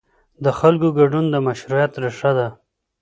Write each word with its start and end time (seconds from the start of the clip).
د 0.43 0.45
خلکو 0.59 0.87
ګډون 0.99 1.25
د 1.29 1.35
مشروعیت 1.47 1.93
ریښه 2.03 2.31
ده 2.37 2.47